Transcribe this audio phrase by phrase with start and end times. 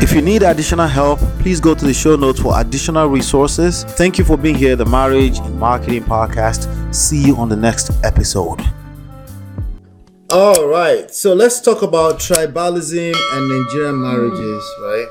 [0.00, 3.82] If you need additional help, please go to the show notes for additional resources.
[3.82, 6.94] Thank you for being here, the Marriage and Marketing Podcast.
[6.94, 8.60] See you on the next episode.
[10.30, 15.08] All right, so let's talk about tribalism and Nigerian marriages, right?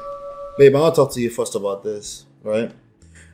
[0.57, 2.71] Babe, I want to talk to you first about this, right?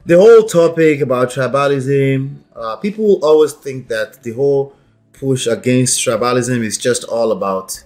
[0.07, 4.75] The whole topic about tribalism, uh, people always think that the whole
[5.13, 7.83] push against tribalism is just all about,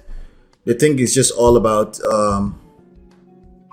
[0.64, 2.57] they think it's just all about um,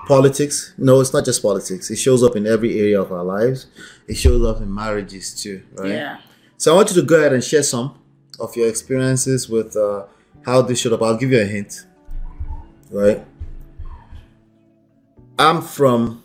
[0.07, 0.75] politics.
[0.79, 1.91] No, it's not just politics.
[1.91, 3.67] It shows up in every area of our lives.
[4.09, 5.91] It shows up in marriages too, right?
[5.91, 6.19] Yeah.
[6.57, 7.99] So I want you to go ahead and share some
[8.41, 10.05] of your experiences with uh,
[10.45, 11.03] how this showed up.
[11.03, 11.87] I'll give you a hint,
[12.91, 13.25] right?
[15.39, 16.23] I'm from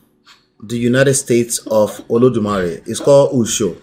[0.61, 2.87] the United States of Olodumare.
[2.87, 3.77] It's called Usho.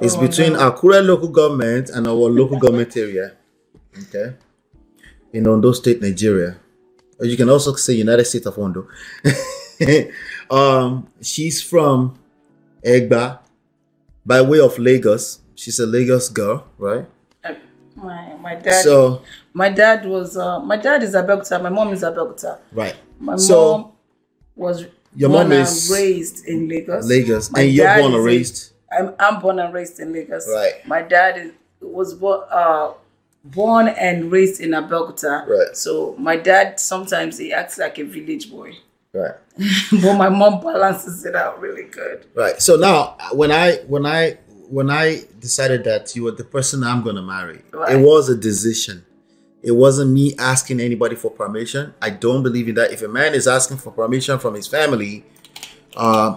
[0.00, 0.70] It's Oh, between no.
[0.70, 3.32] Akure local government and our local government area.
[3.98, 4.34] Okay.
[5.32, 6.56] In Ondo State, Nigeria.
[7.20, 8.86] You can also say United States of Ondo.
[10.50, 12.18] um, she's from
[12.84, 13.38] Egba
[14.24, 15.40] by way of Lagos.
[15.54, 17.06] She's a Lagos girl, right?
[17.44, 17.54] Uh,
[17.96, 18.82] My my dad.
[18.84, 19.22] So,
[19.54, 20.36] my dad was.
[20.36, 21.58] Uh, my dad is a doctor.
[21.58, 22.58] My mom is a doctor.
[22.72, 22.96] right.
[23.18, 23.92] My So, mom
[24.54, 27.06] was your mom and is raised in Lagos.
[27.08, 28.72] Lagos, My and you're born and raised.
[28.92, 30.46] I'm, I'm born and raised in Lagos.
[30.52, 30.86] Right.
[30.86, 32.92] My dad is, was born uh,
[33.54, 35.46] born and raised in Abeokuta.
[35.46, 35.76] Right.
[35.76, 38.72] So my dad sometimes he acts like a village boy,
[39.12, 39.34] Right.
[40.02, 42.26] but my mom balances it out really good.
[42.34, 42.60] Right.
[42.60, 44.38] So now, when I when I
[44.68, 47.96] when I decided that you were the person I'm going to marry, Right.
[47.96, 49.04] it was a decision.
[49.62, 51.94] It wasn't me asking anybody for permission.
[52.00, 52.92] I don't believe in that.
[52.92, 55.24] If a man is asking for permission from his family,
[55.96, 56.36] uh,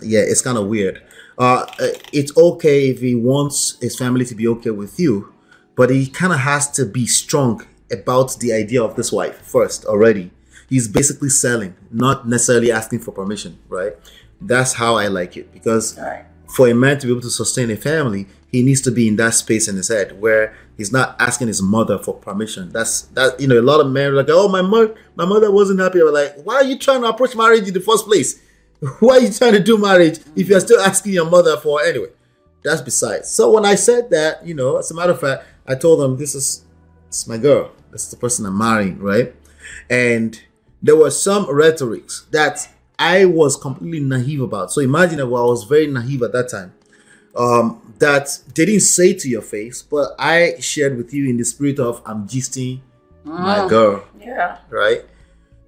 [0.00, 1.02] yeah, it's kind of weird.
[1.38, 1.66] Uh,
[2.12, 5.32] it's okay if he wants his family to be okay with you,
[5.76, 9.84] but he kind of has to be strong about the idea of this wife first
[9.84, 10.30] already.
[10.68, 13.92] He's basically selling, not necessarily asking for permission, right?
[14.40, 16.24] That's how I like it because right.
[16.48, 19.16] for a man to be able to sustain a family, he needs to be in
[19.16, 22.70] that space in his head where he's not asking his mother for permission.
[22.70, 25.50] That's that you know, a lot of men are like, oh my mother, my mother
[25.50, 26.00] wasn't happy.
[26.00, 28.40] I was like, why are you trying to approach marriage in the first place?
[28.98, 32.08] Why are you trying to do marriage if you're still asking your mother for anyway?
[32.64, 33.30] That's besides.
[33.30, 36.16] So when I said that, you know, as a matter of fact, I told them
[36.16, 36.64] this is
[37.08, 37.70] this is my girl.
[37.90, 39.34] This is the person I'm marrying, right?
[39.90, 40.40] And
[40.82, 42.68] there were some rhetorics that
[42.98, 44.72] I was completely naive about.
[44.72, 46.72] So imagine that well, I was very naive at that time.
[47.36, 51.44] Um, that they didn't say to your face, but I shared with you in the
[51.44, 52.80] spirit of I'm gisting
[53.24, 54.58] my girl, Yeah.
[54.68, 55.04] right?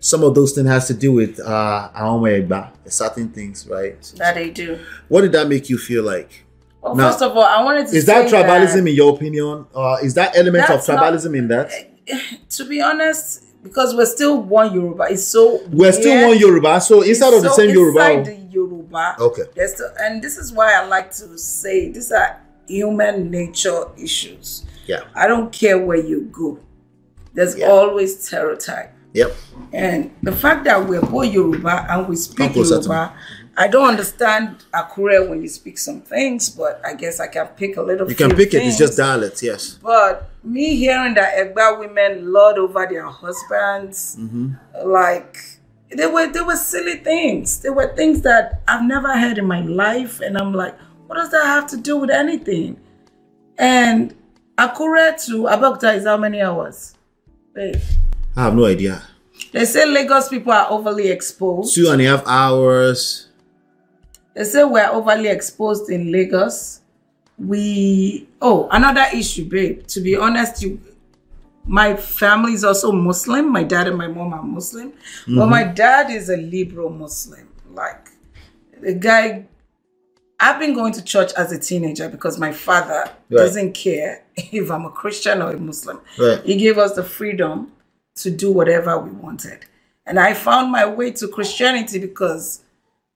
[0.01, 4.01] Some of those things has to do with uh Aomegba, certain things, right?
[4.17, 4.79] That they do.
[5.09, 6.45] What did that make you feel like?
[6.85, 9.65] Well, Now, first of all, I wanted to Is that tribalism in your opinion?
[9.75, 11.71] Uh, is that element of That's not- tribalism in that?
[12.51, 17.01] to be honest, because we're still one Yoruba, it's so We're still one Yoruba, so
[17.01, 18.23] inside of the So same Yoruba.
[18.25, 19.45] the Yoruba, Okay.
[19.67, 24.65] still, and this is why I like to say these are human nature issues.
[24.87, 25.01] Yeah.
[25.15, 26.59] I don't care where you go.
[27.33, 27.69] There's Yeah.
[27.71, 28.93] always stereotype.
[29.15, 29.33] Yep.
[29.73, 33.13] And the fact that we're both Yoruba and we speak Come closer to Yoruba,
[33.57, 37.77] I don't understand Akure when you speak some things, but I guess I can pick
[37.77, 38.09] a little.
[38.09, 38.63] You can pick it.
[38.63, 39.43] It's just dialect.
[39.43, 39.79] Yes.
[39.83, 44.55] But me hearing that Egba women lord over their husbands, mm-hmm.
[44.85, 45.39] like
[45.91, 47.61] they were they were silly things.
[47.61, 50.77] They were things that I've never heard in my life, and I'm like,
[51.07, 52.81] what does that have to do with anything?
[53.57, 54.15] And
[54.59, 56.97] Akure to Abeokuta is how many hours?
[57.55, 57.77] Babe.
[58.35, 59.03] I have no idea.
[59.53, 61.75] They say Lagos people are overly exposed.
[61.75, 63.29] Two and a half hours.
[64.35, 66.81] They say we're overly exposed in Lagos.
[67.39, 69.87] We oh another issue, babe.
[69.89, 70.81] To be honest, you
[71.67, 73.51] my family is also Muslim.
[73.51, 75.51] My dad and my mom are Muslim, but mm-hmm.
[75.51, 77.49] my dad is a liberal Muslim.
[77.73, 78.09] Like
[78.81, 79.47] the guy,
[80.39, 83.39] I've been going to church as a teenager because my father Right.
[83.39, 86.01] doesn't care if I'm a Christian or a Muslim.
[86.19, 86.43] Right.
[86.45, 87.73] He gave us the freedom
[88.17, 89.65] to do whatever we wanted,
[90.07, 92.64] and I found my way to Christianity because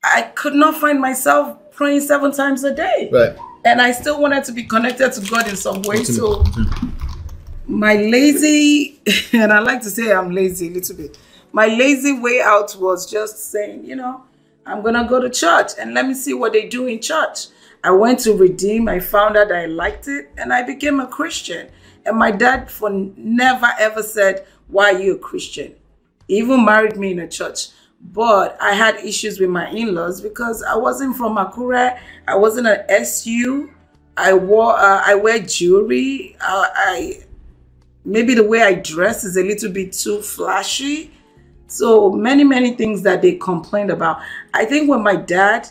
[0.03, 3.09] I could not find myself praying seven times a day.
[3.13, 3.37] Right.
[3.65, 6.05] And I still wanted to be connected to God in some way.
[6.05, 6.89] So hmm.
[7.67, 9.01] my lazy,
[9.33, 11.19] and I like to say I'm lazy a little bit.
[11.53, 14.23] My lazy way out was just saying, you know,
[14.67, 17.47] I'm gonna go to church and let me see what they do in church.
[17.83, 21.69] I went to Redeem, I found out I liked it, and I became a Christian.
[22.05, 25.75] And my dad for never ever said, Why are you a Christian?
[26.27, 27.69] He even married me in a church.
[28.01, 31.99] But I had issues with my in-laws because I wasn't from Akure.
[32.27, 33.71] I wasn't an SU.
[34.17, 36.37] I wore uh, I wear jewelry.
[36.41, 37.23] Uh, I
[38.05, 41.13] maybe the way I dress is a little bit too flashy.
[41.67, 44.21] So many, many things that they complained about.
[44.55, 45.69] I think when my dad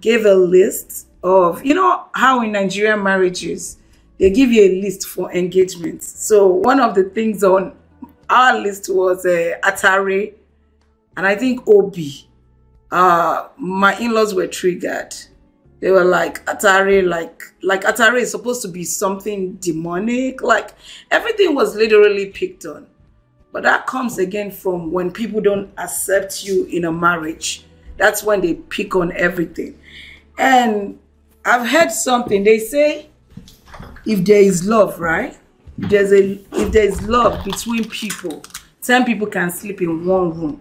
[0.00, 3.78] gave a list of, you know, how in Nigerian marriages,
[4.18, 6.06] they give you a list for engagements.
[6.06, 7.74] So one of the things on
[8.28, 10.34] our list was uh, Atare
[11.16, 12.28] and I think Obi.
[12.90, 15.14] Uh, my in-laws were triggered.
[15.80, 20.42] They were like Atare, like like Atare is supposed to be something demonic.
[20.42, 20.74] Like
[21.10, 22.86] everything was literally picked on.
[23.50, 27.64] But that comes again from when people don't accept you in a marriage.
[27.96, 29.78] That's when they pick on everything.
[30.38, 30.98] And
[31.44, 32.44] I've heard something.
[32.44, 33.10] They say
[34.06, 35.36] if there is love, right?
[35.78, 38.42] If there's a if there is love between people,
[38.82, 40.60] 10 people can sleep in one room,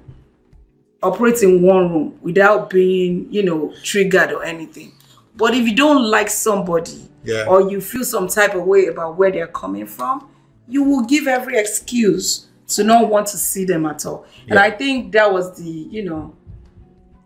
[1.03, 4.91] operate in one room without being, you know, triggered or anything.
[5.35, 7.45] But if you don't like somebody Yeah.
[7.47, 10.27] or you feel some type of way about where they're coming from,
[10.67, 14.25] you will give every excuse to not want to see them at all.
[14.47, 16.33] And I think that was the, you know,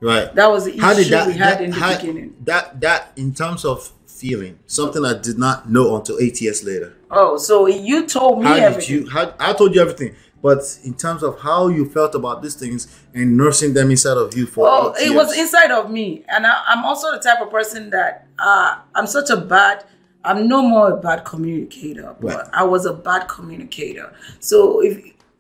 [0.02, 0.34] Right.
[0.36, 2.34] that was the issue how did that, we had that- in the how- beginning.
[2.46, 6.94] That that in terms of feeling, something I did not know until eight years later.
[7.12, 9.08] Oh, so you told me How did you?
[9.10, 10.14] How I told you everything,
[10.46, 14.38] but in terms of how you felt about these things and nursing them inside of
[14.38, 17.50] you for Oh, it was inside of me, and I, I'm also the type of
[17.50, 19.86] person that uh, I'm such a bad.
[20.24, 22.50] I'm no more a bad communicator, but Right.
[22.54, 24.14] I was a bad communicator.
[24.40, 24.94] So if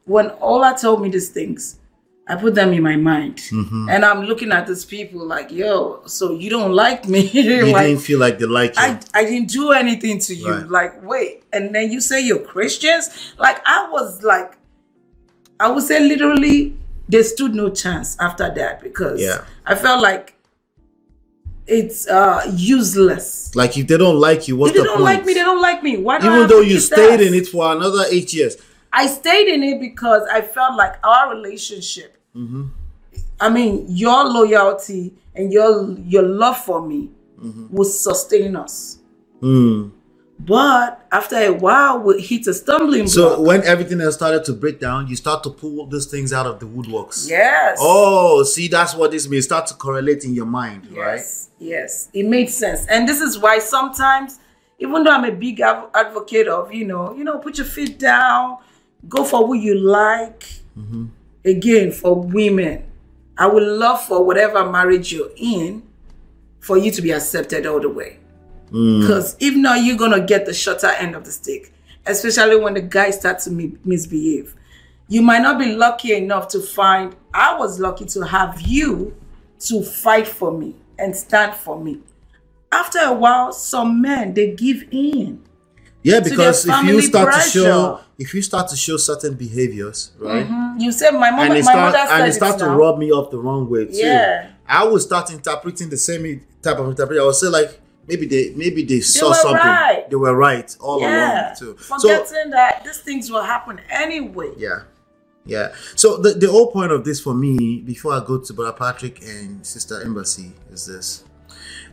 [0.05, 1.77] when Ola told me these things,
[2.27, 3.89] I put them in my mind, Mm-hmm.
[3.91, 7.19] and I'm looking at these people like, yo, so you don't like me?
[7.31, 8.81] you like, didn't feel like they like you.
[8.81, 10.51] I, I didn't do anything to you.
[10.51, 10.67] Right.
[10.67, 13.11] Like, wait, and then you say you're Christians?
[13.37, 14.57] Like, I was like,
[15.59, 16.75] I would say literally,
[17.07, 19.45] they stood no chance after that because Yeah.
[19.65, 20.33] I felt like
[21.67, 23.55] it's uh useless.
[23.55, 25.03] like if they don't like you, what's If they don't point?
[25.03, 25.97] like me, they don't like me.
[25.97, 28.57] Why Even though you stayed in it for another eight years.
[28.93, 32.17] I stayed in it because I felt like our relationship.
[32.35, 32.65] Mm-hmm.
[33.39, 37.09] I mean, your loyalty and your your love for me
[37.43, 38.55] Mm-hmm.
[38.57, 38.97] us.
[39.41, 39.89] Hmm.
[40.37, 43.47] But after a while, we hit a stumbling So block.
[43.47, 46.59] when everything has started to break down, you start to pull these things out of
[46.59, 47.29] the woodworks.
[47.29, 47.77] yes.
[47.81, 49.45] Oh, see, that's what this means.
[49.45, 51.15] Start to correlate in your mind, right?
[51.15, 51.49] Yes.
[51.57, 52.09] Yes.
[52.13, 54.39] It made sense, and this is why sometimes,
[54.77, 57.97] even though I'm a big av- advocate of, you know, you know, put your feet
[57.97, 58.57] down,
[59.07, 60.43] go for what you like.
[60.77, 61.05] Mm-hmm.
[61.45, 62.83] Again, for women,
[63.37, 65.83] I would love for whatever marriage you're in,
[66.59, 68.19] for you to be accepted all the way.
[68.71, 69.01] Mm.
[69.01, 71.71] Because if not, you're gonna get the shorter end of the stick,
[72.05, 74.55] especially when the guy starts to mi- misbehave.
[75.07, 77.15] You might not be lucky enough to find.
[77.33, 79.15] I was lucky to have you
[79.67, 81.99] to fight for me and stand for me.
[82.71, 85.41] After a while, some men they give in.
[86.03, 90.45] Yeah, because if you start to show, if you start to show certain behaviors, right,
[90.77, 92.75] You said my mom, and my start mother said and it start to now.
[92.77, 93.93] rub me off the wrong way too.
[93.97, 94.51] Yeah.
[94.67, 97.21] I would start interpreting the same type of interpretation.
[97.23, 99.57] I would say like maybe they maybe they, saw something.
[99.57, 100.05] right.
[100.09, 101.75] They were right all Yeah, along too.
[101.79, 104.51] So forgetting that these things will happen anyway.
[104.57, 104.83] yeah,
[105.45, 105.73] yeah.
[105.95, 109.21] So the the whole point of this for me, before I go to Brother Patrick
[109.23, 111.23] and Sister Mbasi, is this.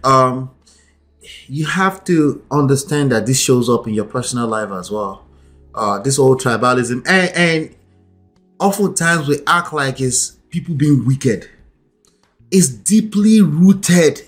[0.05, 0.50] Um,
[1.47, 5.25] you have to understand that this shows up in your personal life as well.
[5.75, 7.76] Uh, this whole tribalism, and and
[8.58, 11.49] oftentimes we act like it's people being wicked.
[12.51, 14.20] It's deeply rooted,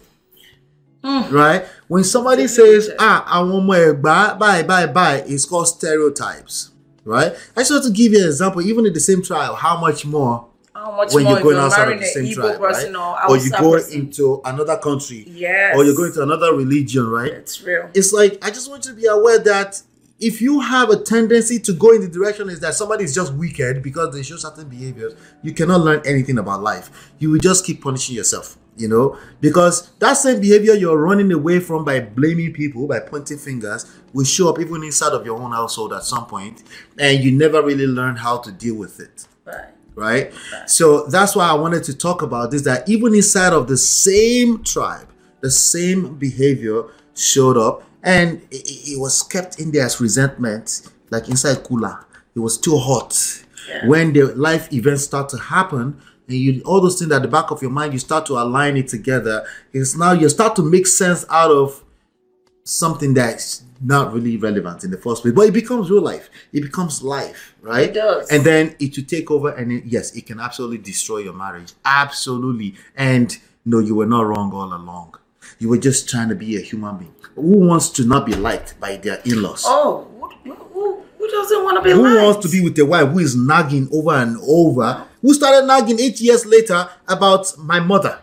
[1.02, 1.66] right?
[1.88, 6.70] When somebody says, "Ah, I want more bye bye bye bye," it's called stereotypes,
[7.04, 7.34] right?
[7.56, 8.62] I just want to give you an example.
[8.62, 11.92] Even in the same trial, how much more How much when more you're going outside
[11.92, 12.94] of the same tribe, right?
[12.94, 14.00] or Or you go person.
[14.00, 15.76] into another country, Yes.
[15.76, 17.32] or you're going to another religion, right?
[17.32, 17.88] It's real.
[17.94, 19.82] It's like I just want you to be aware that
[20.20, 23.34] if you have a tendency to go in the direction is that somebody is just
[23.34, 25.12] wicked because they show certain behaviors,
[25.42, 26.90] you cannot learn anything about life.
[27.18, 31.60] You will just keep punishing yourself, you know, because that same behavior you're running away
[31.60, 35.52] from by blaming people, by pointing fingers, will show up even inside of your own
[35.52, 36.62] household at some point,
[36.98, 39.64] and you never really learn how to deal with it Right.
[39.94, 40.32] right?
[40.66, 44.62] So that's why I wanted to talk about this that even inside of the same
[44.64, 45.06] tribe,
[45.40, 50.82] the same behavior showed up and it, it- it was kept in there as resentment,
[51.10, 52.04] like inside cooler.
[52.34, 53.16] It was too hot.
[53.68, 53.86] Yeah.
[53.86, 57.50] When the life events start to happen, and you all those things at the back
[57.50, 59.46] of your mind, you start to align it together.
[59.72, 61.82] It's now you start to make sense out of
[62.64, 66.30] something that's not really relevant in the first place, but it becomes real life.
[66.52, 67.90] It becomes life, right?
[67.90, 68.30] It does.
[68.30, 71.72] And then it will take over, and it, yes, it can absolutely destroy your marriage.
[71.84, 72.74] Absolutely.
[72.96, 75.16] And no, you were not wrong all along.
[75.58, 77.14] You were just trying to be a human being.
[77.34, 79.64] Who wants to not be liked by their in-laws?
[79.66, 80.08] Oh,
[80.44, 82.06] who, who, who doesn't want to be liked?
[82.06, 82.24] who liked?
[82.24, 85.98] wants to be with a wife who is nagging over and over who started nagging
[85.98, 88.20] eight years later about my mother,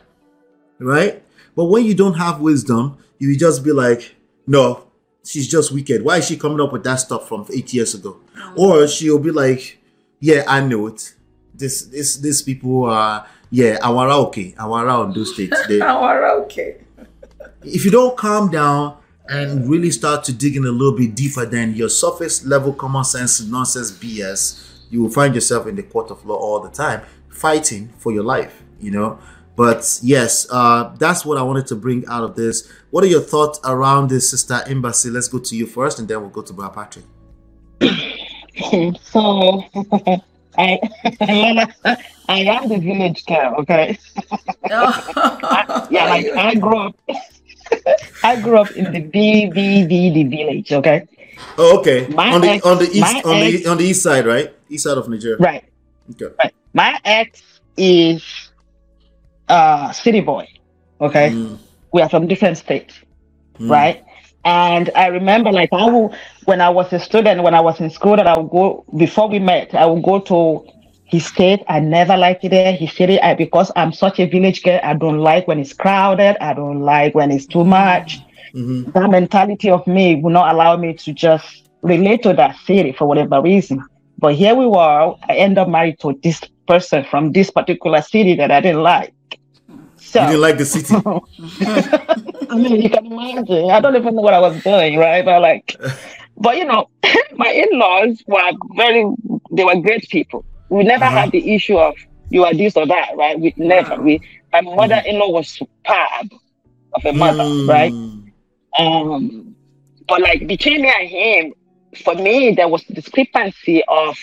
[0.78, 1.24] right?
[1.56, 4.16] But when you don't have wisdom, you just be like,
[4.46, 4.84] no,
[5.26, 6.04] she's just wicked.
[6.04, 8.18] Why is she coming up with that stuff from eight years ago?
[8.38, 8.58] Mm.
[8.58, 9.80] Or she'll be like,
[10.20, 11.16] yeah, I know it.
[11.56, 15.58] This, this, these people are, yeah, awara okay, awara on those states.
[15.68, 16.82] They, okay.
[17.64, 21.48] if you don't calm down and really start to dig in a little bit deeper
[21.48, 26.12] than your surface level common sense nonsense BS, you will find yourself in the court
[26.12, 29.18] of law all the time, fighting for your life, you know.
[29.56, 32.70] But yes, uh, that's what I wanted to bring out of this.
[32.92, 35.12] What are your thoughts around this, Sister Mbasi?
[35.12, 37.06] Let's go to you first, and then we'll go to Brother Patrick.
[39.02, 39.64] so
[40.58, 40.80] I,
[42.30, 43.98] I am the village girl, okay?
[44.70, 46.96] Yeah, like I grew up
[48.24, 51.08] I grew up in the BVV, the village, okay?
[51.58, 52.08] Oh, okay.
[52.08, 54.54] My on the ex- on the east on the on the east side, right?
[54.70, 55.38] East side of Nigeria.
[55.38, 55.64] Right,
[56.12, 56.34] Okay.
[56.44, 56.54] right.
[56.74, 57.42] My ex
[57.78, 58.24] is
[59.50, 60.48] uh city boy,
[61.00, 61.30] okay?
[61.32, 61.58] Mm,
[61.94, 62.96] We are from different states,
[63.60, 64.04] mm, right?
[64.44, 67.90] And I remember like I will when I was a student, when I was in
[67.90, 70.66] school that I would go before we met, I would go to
[71.06, 71.62] his state.
[71.68, 72.74] I never liked it there.
[72.74, 76.38] His city, I because I'm such a village girl, I don't like when it's crowded,
[76.42, 78.20] I don't like when it's too much.
[78.54, 78.94] Mhm.
[78.94, 83.06] That mentality of me will not allow me to just relate to that city for
[83.08, 83.84] whatever reason.
[84.18, 88.36] But here we were, I end up married to this person from this particular city
[88.36, 89.14] that I didn't like.
[89.98, 90.96] So You didn't like the city.
[92.50, 93.70] I mean, you can imagine.
[93.72, 95.24] I don't even know what I was doing, right?
[95.24, 95.76] But like,
[96.38, 96.88] but you know,
[97.36, 99.06] my in-laws were very,
[99.52, 100.46] they were great people.
[100.70, 101.22] We never Uh-huh.
[101.22, 101.96] had the issue of
[102.30, 103.40] you are this or that, right?
[103.40, 104.02] We never.
[104.02, 106.28] We, my mother-in-law was superb
[106.94, 107.96] of a mother, right?
[108.78, 109.56] Um,
[110.08, 111.54] but like between me and him,
[112.04, 114.16] for me, there was discrepancy of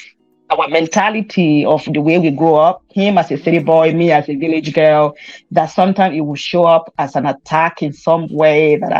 [0.50, 2.83] our mentality of the way we grow up.
[2.90, 5.14] Him as a city boy, me as a village girl.
[5.50, 8.90] That sometimes it would show up as an attack in some way that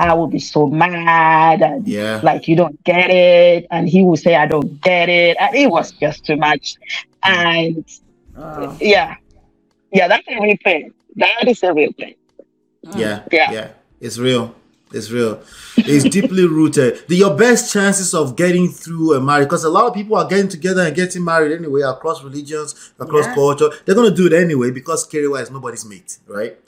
[0.00, 2.20] I, I would be so mad and Yeah.
[2.24, 5.70] like you don't get it, and he would say I don't get it, and it
[5.70, 6.74] was just too much.
[7.22, 7.84] And
[8.36, 8.76] Oh.
[8.80, 9.16] yeah,
[9.92, 10.92] yeah, that's a real thing.
[11.16, 12.14] That is a real thing.
[12.94, 13.50] Yeah, Yeah.
[13.52, 13.68] yeah,
[14.00, 14.54] It's real.
[14.92, 15.42] It's real.
[15.76, 17.06] It's deeply rooted.
[17.08, 20.26] The, your best chances of getting through a marriage, because a lot of people are
[20.26, 23.34] getting together and getting married anyway across religions, across Yeah.
[23.34, 23.68] culture.
[23.84, 26.58] They're gonna do it anyway because Kerewa is nobody's mate, right?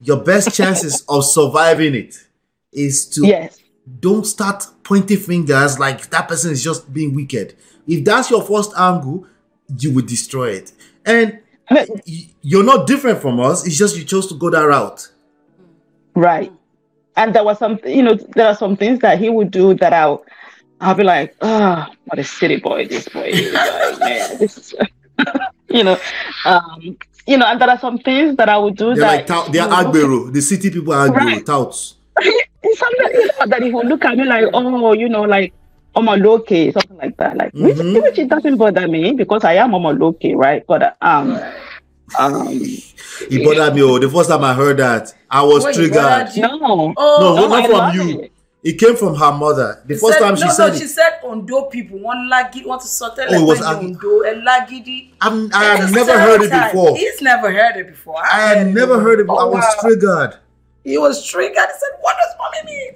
[0.00, 2.14] Your best chances of surviving it
[2.72, 3.58] is to Yes.
[4.00, 7.54] don't start pointing fingers like that person is just being wicked.
[7.86, 9.26] If that's your first angle,
[9.78, 10.72] you will destroy it.
[11.06, 11.38] And
[12.42, 13.66] you're not different from us.
[13.66, 15.08] It's just you chose to go that route.
[16.14, 16.52] Right.
[17.16, 19.92] And there was some, you know, there are some things that he would do that
[19.92, 20.24] I'll,
[20.80, 23.52] I'll be like, ah, what a city boy this boy is.
[23.54, 24.74] Like, man, this is,
[25.68, 25.98] you know,
[26.44, 26.96] um,
[27.26, 29.52] you know, and there are some things that I would do They're that like tout,
[29.52, 30.32] they're Agbero.
[30.32, 31.46] The city people are Agbero, Right.
[31.46, 31.94] touts.
[32.74, 35.54] something you know, that he will look at me like, oh, you know, like
[35.96, 37.36] Omoloke, something like that.
[37.36, 38.02] Like, which, Mhm.
[38.02, 40.62] which it doesn't bother me because I am Omoloke, right?
[40.66, 41.40] But um,
[42.18, 43.82] um, It bothered me.
[43.82, 46.28] Oh, the first time I heard that, I was Wait, triggered.
[46.36, 48.20] no, Oh, No, no, not from you.
[48.22, 48.32] it.
[48.64, 49.80] It came from her mother.
[49.86, 52.28] The She first said- time she no, said no, she it, said Ondo people one
[52.32, 55.12] lagi want to sort Oh, it was Agi- Ondo a lagidi.
[55.20, 56.96] I'm, I had never heard it before.
[56.96, 58.16] He's never heard it before.
[58.18, 59.26] I had never heard it.
[59.26, 59.40] before.
[59.40, 59.80] I Oh, was wow.
[59.88, 60.36] triggered.
[60.82, 61.54] He was triggered.
[61.56, 62.92] He said, "What does mommy mean?"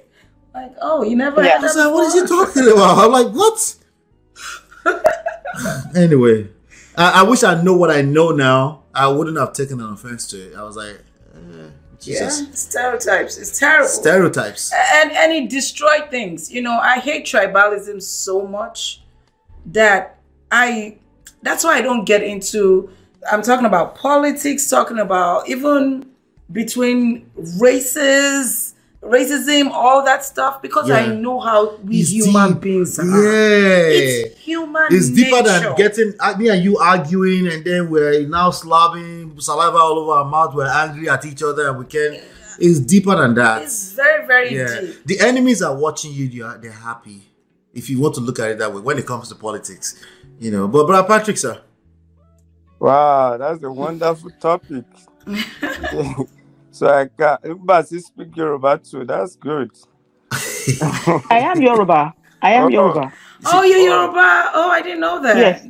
[0.55, 1.51] Like, oh, you never Yeah.
[1.53, 2.99] heard I that said, what is he talking about?
[2.99, 3.77] I'm like, what?
[5.97, 6.49] anyway,
[6.97, 8.83] I, I wish I know what I know now.
[8.95, 10.57] I wouldn't have taken an offense to it.
[10.57, 10.97] I was like,
[11.35, 11.69] eh, Yeah,
[12.01, 12.61] Jesus.
[12.61, 13.39] stereotypes.
[13.39, 13.89] It's terrible.
[13.89, 14.73] Stereotypes.
[14.95, 16.51] and and it destroyed things.
[16.51, 19.03] You know, I hate tribalism so much
[19.67, 20.19] that
[20.51, 20.97] I.
[21.43, 22.91] That's why I don't get into.
[23.31, 24.69] I'm talking about politics.
[24.69, 26.07] Talking about even
[26.53, 27.31] between
[27.61, 30.63] races, racism, all that stuff.
[30.63, 32.61] Because I know how we It's human deep.
[32.61, 33.05] beings are.
[33.07, 33.89] Yeah.
[33.89, 34.87] It's human.
[34.91, 35.61] It's deeper nature.
[35.61, 40.13] than getting uh, me and you arguing, and then we're now slobbing saliva all over
[40.13, 40.55] our mouth.
[40.55, 42.21] We're angry at each other, and we can.
[42.59, 43.63] It's deeper than that.
[43.63, 45.05] It's very very yeah, deep.
[45.07, 46.29] the enemies are watching you.
[46.29, 47.23] They are, they're happy.
[47.73, 49.99] If you want to look at it that way, when it comes to politics,
[50.39, 50.69] you know.
[50.69, 51.61] But brother Patrick, sir,
[52.79, 54.85] Wow, that's a wonderful topic.
[56.81, 59.05] so I can Mbasi speak Yoruba too.
[59.05, 59.71] That's good.
[61.31, 62.15] I am Yoruba.
[62.41, 62.69] I am Oh.
[62.69, 63.13] Yoruba.
[63.45, 64.51] Oh, you're Yoruba.
[64.55, 65.37] Oh, I didn't know that.
[65.37, 65.67] Yes.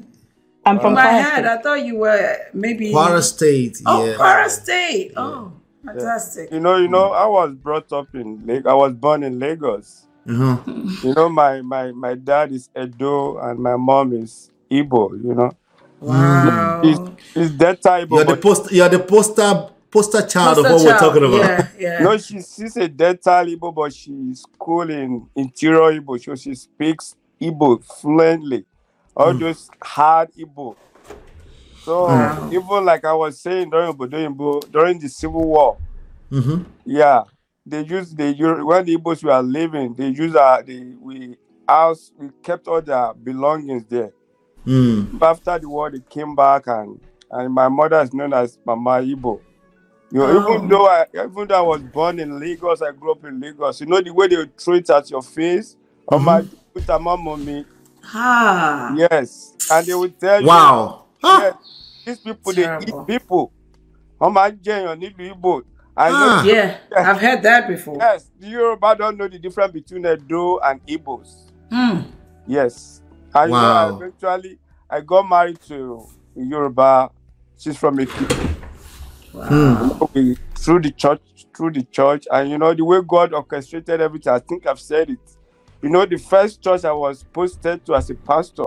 [0.64, 1.46] I'm In from my Kwara head, State.
[1.46, 2.92] I thought you were maybe.
[2.92, 3.78] Kwara State.
[3.86, 4.14] Oh, yeah.
[4.14, 5.12] Kwara State.
[5.16, 5.52] Oh,
[5.84, 6.52] fantastic.
[6.52, 10.06] You know, you know, I was brought up in Lag- I was born in Lagos.
[10.28, 10.58] Uh-huh.
[11.02, 15.10] You know, my my my dad is Edo and my mom is Igbo.
[15.24, 15.50] You know,
[16.00, 16.80] Wow.
[16.84, 16.98] He's,
[17.34, 18.70] he's that type You're of the post.
[18.70, 21.44] You're the poster poster child of Poster what we're talking about.
[21.44, 22.02] Yeah, yeah.
[22.04, 27.16] No, she, she's a Delta Igbo, but she's school in interior Igbo, so she speaks
[27.40, 28.64] Igbo fluently.
[29.16, 30.76] All those hard Igbo.
[31.84, 32.48] So Wow.
[32.52, 35.76] even like I was saying during Obodo Igbo, during the Civil War,
[36.30, 36.62] Mm-hmm.
[36.84, 37.24] yeah,
[37.66, 41.36] they used the Euro- when the Igbos were living, they used our the we
[41.68, 44.12] house we kept all their belongings there.
[44.64, 45.20] Mm.
[45.20, 47.00] After the war, they came back and
[47.32, 49.40] and my mother is known as Mama Igbo.
[50.12, 50.54] You know, Oh.
[50.54, 53.80] even though I even though I was born in Lagos, I grew up in Lagos.
[53.80, 55.76] You know the way they would throw it at your face,
[56.10, 57.64] oh my put a mom on me.
[58.12, 58.92] Ah.
[58.96, 61.04] Yes, and they would tell Wow.
[61.22, 61.40] you, Wow.
[61.42, 61.54] yes,
[62.04, 63.52] these people they eat people.
[64.20, 65.62] Oh my Jane, Igbo.
[65.96, 66.16] I know.
[66.18, 66.44] Ah.
[66.44, 67.96] Yeah, I've heard that before.
[67.98, 71.50] Yes, the Yoruba don't know the difference between Edo and Igbos.
[71.70, 72.00] Hmm.
[72.46, 73.02] Yes.
[73.34, 73.96] And you know, Wow.
[73.96, 76.04] eventually I got married to
[76.36, 77.10] a Yoruba.
[77.58, 78.56] She's from Ekiti.
[79.32, 79.98] Wow.
[80.14, 81.20] We, through the church,
[81.56, 84.32] through the church, and you know the way God orchestrated everything.
[84.32, 85.20] I think I've said it.
[85.82, 88.64] You know, the first church I was posted to as a pastor,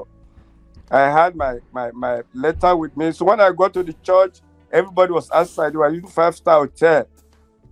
[0.89, 3.11] I had my my my letter with me.
[3.11, 4.39] So when I got to the church,
[4.71, 5.73] everybody was outside.
[5.73, 7.07] They were using five star hotel.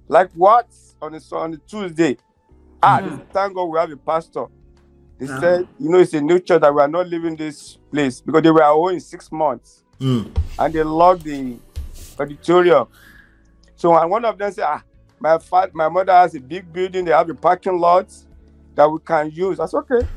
[0.07, 0.67] Like what
[1.01, 2.17] on a on a Tuesday?
[2.83, 4.45] Ah, they said, thank God we have a pastor.
[5.19, 5.39] They Ah.
[5.39, 8.41] said, you know, it's a new church that we are not leaving this place because
[8.43, 10.31] they were away in six months Mm.
[10.57, 11.59] and they locked the
[12.21, 12.87] auditorium.
[13.75, 14.83] So and one of them said, ah,
[15.19, 18.11] my fa- my mother has a big building, they have a parking lot
[18.75, 19.57] that we can use.
[19.57, 20.07] That's okay.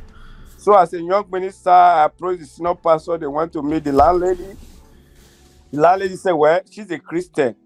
[0.56, 3.92] So as a young minister, I approached the senior pastor, they went to meet the
[3.92, 4.56] landlady.
[5.70, 7.56] The landlady said, Well, she's a Christian.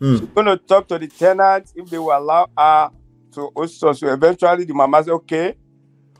[0.00, 0.18] Mm.
[0.18, 2.90] She's gonna talk to the tenants if they will allow her
[3.34, 4.00] to host us.
[4.00, 5.54] So eventually the mama said, Okay,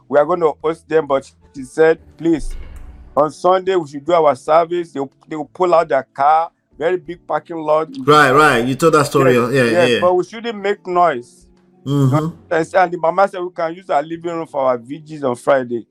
[0.09, 2.57] we are gonna host them, but she said, please,
[3.17, 4.93] on Sunday we should do our service.
[4.93, 6.51] They they will pull out their car,
[6.83, 7.89] very big parking lot.
[8.05, 8.67] Right, right.
[8.67, 9.35] You told that story.
[9.35, 10.01] Yes, yeah, yes, yeah.
[10.01, 11.47] But we shouldn't make noise.
[11.87, 12.53] Mm-hmm.
[12.77, 15.87] And the mama said we can use our living room for our vigils on Friday.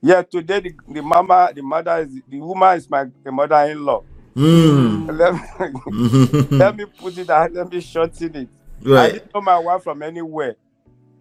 [0.00, 4.02] Yeah, today the, the mama, the mother is the woman is my the mother-in-law.
[4.34, 5.18] Mm.
[5.20, 8.48] Let me, let me put it out, let me shorten it.
[8.82, 8.98] Right.
[9.00, 10.56] I didn't know my wife from anywhere.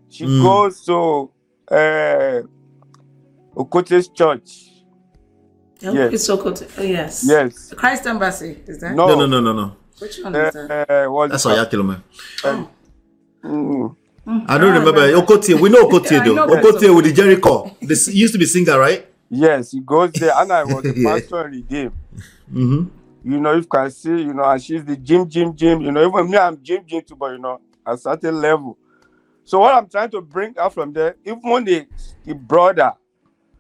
[0.08, 0.42] She Mm.
[0.42, 1.30] goes to
[1.70, 2.42] uh
[3.58, 4.71] Okotie's church.
[5.84, 6.14] Oh, Yes.
[6.14, 6.68] It's so good.
[6.78, 7.24] Oh, yes.
[7.28, 7.74] Yes.
[7.76, 8.96] Christ Embassy, is that?
[8.96, 9.76] No, No, no, no, no, no.
[10.00, 10.88] Which one is that?
[10.90, 11.72] Uh, uh, what's That's it all called?
[11.72, 12.04] Yakilome.
[12.44, 12.70] Um,
[13.44, 13.96] mm,
[14.48, 15.02] I don't Ah, remember.
[15.22, 15.60] Okotie.
[15.60, 16.34] We know Okotie Yeah, I though.
[16.36, 16.64] know that.
[16.64, 17.76] Okotie with the Jericho.
[17.82, 19.08] This used to be singer, right?
[19.30, 21.10] yes, he goes there, and I was a Yeah.
[21.20, 21.92] pastor in Redeem.
[22.54, 22.84] Mm-hmm.
[23.32, 25.82] You know, if you can see, you know, and she's the Jim, Jim, Jim.
[25.82, 28.78] You know, even me, I'm Jim, Jim too, but you know, at certain level.
[29.44, 31.88] So what I'm trying to bring out from there, even the
[32.26, 32.94] the brother,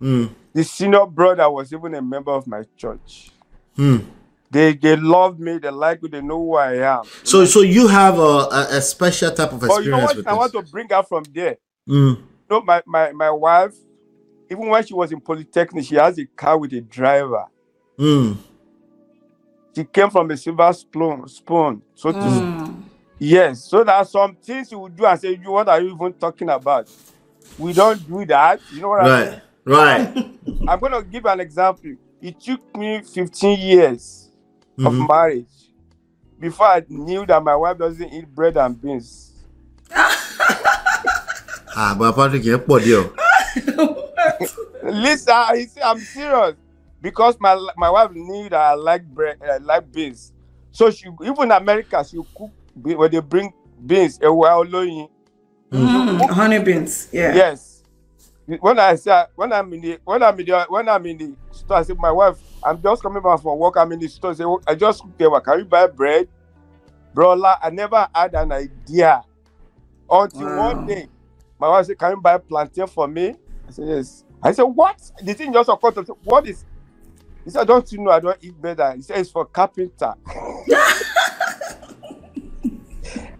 [0.01, 0.29] Mm.
[0.53, 3.31] The senior brother was even a member of my church.
[3.77, 4.05] Mm.
[4.49, 7.03] They they love me, they like me, they know who I am.
[7.23, 9.77] So, so you have a, a, a special type of experience.
[9.77, 11.57] But you know what with I want to bring out from there?
[11.87, 12.17] Mm.
[12.17, 13.73] You know, my, my, my wife,
[14.49, 17.45] even when she was in Polytechnic, she has a car with a driver.
[17.97, 18.37] Mm.
[19.73, 22.83] She came from a silver spoon, spoon so to Mm.
[23.23, 25.93] Yes, so there are some things you would do and say, you what are you
[25.93, 26.89] even talking about?
[27.57, 28.59] We don't do that.
[28.73, 29.41] You know what I mean?
[29.65, 30.13] Right.
[30.67, 31.95] I'm gonna give an example.
[32.21, 34.30] It took me 15 years
[34.80, 35.08] of Mhm.
[35.08, 35.47] marriage
[36.39, 39.32] before I knew that my wife doesn't eat bread and beans.
[41.74, 43.13] Ah, but Patrick, you're poor deal.
[44.84, 46.56] Listen, I see, I'm serious
[47.02, 50.34] because my my wife knew that I like bread, I like beans.
[50.71, 53.54] So she even in America she cook when they bring
[53.86, 54.19] beans.
[54.21, 55.08] well, oloyin.
[55.71, 57.08] Mm, honey beans.
[57.13, 57.34] Yeah.
[57.36, 57.70] Yes.
[58.45, 61.36] When I say when I'm in the when I'm in the when I'm in the
[61.51, 63.75] store, I say my wife, I'm just coming back from work.
[63.77, 64.32] I'm in the store.
[64.32, 65.41] I say, "Oh, I just cooked there.
[65.41, 66.30] Can you buy bread,
[67.15, 67.58] Brola?
[67.63, 69.23] I never had an idea
[70.10, 70.56] until Wow.
[70.56, 71.10] one day.
[71.60, 73.36] My wife said, "Can you buy plantain for me?"
[73.67, 76.08] I said, "Yes." I said, "What?" The thing just occurred to me.
[76.23, 76.65] What is?
[77.45, 80.15] He said, "Don't you know I don't eat better?" He said, "It's for carpenter."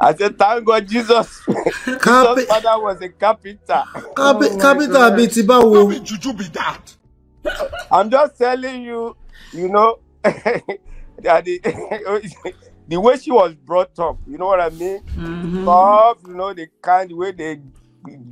[0.02, 1.42] I said, "Thank God, Jesus."
[2.00, 3.84] Carpe- Jesus' father was a carpenter.
[4.16, 5.14] Carpe- Oh Carpenter God.
[5.18, 5.94] bíi ti báwo?
[6.04, 6.98] juju be that?
[7.92, 9.16] I'm just telling you,
[9.54, 11.62] you know, that the,
[12.88, 15.02] the way she was brought up, you know what I mean?
[15.18, 15.66] Mhm.
[15.66, 17.62] Love, you know, the kind way they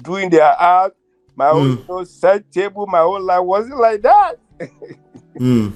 [0.01, 0.95] doing their art,
[1.35, 1.77] my own Mm.
[1.77, 4.35] you know, set table, my whole life wasn't like that.
[5.39, 5.73] Mm.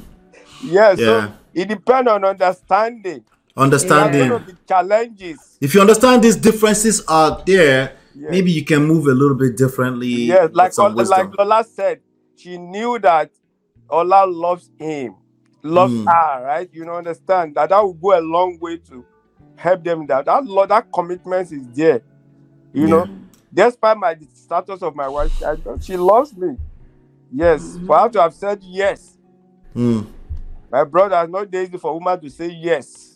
[0.63, 0.95] Yeah, Yeah.
[0.95, 3.23] so it depends on understanding.
[3.55, 4.29] There are Understanding.
[4.29, 5.57] going challenges.
[5.61, 8.29] If you understand these differences are there, Yeah.
[8.31, 10.07] maybe you can move a little bit differently.
[10.07, 11.35] Yes, like some Ola- like wisdom.
[11.37, 11.99] Lola said,
[12.35, 13.29] she knew that
[13.89, 15.15] Ola loves him.
[15.65, 16.05] loves Mm.
[16.11, 16.69] her, right?
[16.73, 19.05] You know, understand that that will go a long way to
[19.55, 20.05] help them.
[20.07, 22.01] That that love, that commitment is there.
[22.73, 23.07] You know,
[23.53, 26.57] despite my the status of my wife, I she loves me.
[27.31, 29.17] Yes, for her to have said yes,
[29.73, 30.05] Mm.
[30.69, 33.12] my brother, it's not easy for woman to say yes.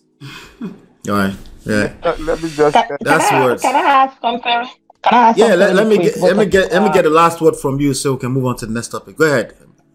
[0.61, 0.71] All
[1.07, 1.35] right.
[1.65, 1.93] Yeah.
[2.03, 2.73] Let let me just.
[2.73, 3.61] Can, That's can I, words.
[3.61, 4.61] Can I ask something?
[5.03, 5.47] Can I ask Yeah.
[5.47, 7.41] something Let, let me quick, get let me get of let me get the last
[7.41, 9.17] word from you, so we can move on to the next topic.
[9.17, 9.53] Go ahead.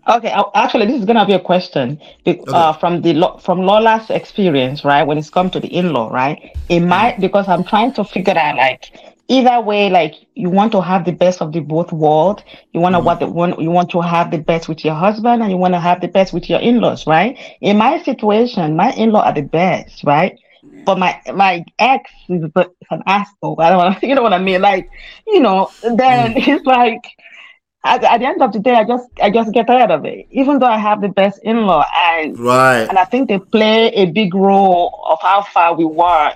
[0.08, 3.60] Okay, uh, actually, this is gonna be a question be- uh, from the Lo- from
[3.60, 5.04] Lola's experience, right?
[5.04, 6.38] When it's come to the in-law, right?
[6.68, 6.88] It mm-hmm.
[6.88, 8.90] might because I'm trying to figure out like
[9.28, 12.42] either way, like you want to have the best of the both world.
[12.72, 13.06] You want to mm-hmm.
[13.06, 15.74] what the one you want to have the best with your husband, and you want
[15.74, 17.38] to have the best with your in-laws, right?
[17.60, 20.36] In my situation, my in-law are the best, right?
[20.84, 23.60] But my my ex is a- an asshole.
[23.60, 24.60] I don't want you know what I mean.
[24.60, 24.88] Like,
[25.26, 27.00] you know, then it's like
[27.84, 30.26] at, at the end of the day, I just I just get tired of it.
[30.30, 32.90] Even though I have the best in-law, and Right.
[32.90, 36.32] and I think they play a big role of how far we were